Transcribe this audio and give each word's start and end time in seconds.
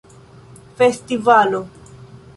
festivalo 0.77 1.61